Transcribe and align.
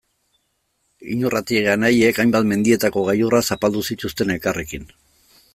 Iñurrategi 1.15 1.69
anaiek 1.75 2.21
hainbat 2.23 2.49
mendietako 2.55 3.07
gailurrak 3.13 3.49
zapaldu 3.55 3.87
zituzten 3.93 4.37
elkarrekin. 4.39 4.93